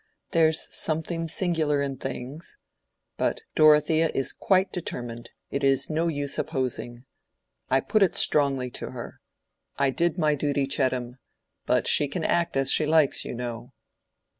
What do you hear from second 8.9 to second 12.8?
her. I did my duty, Chettam. But she can act as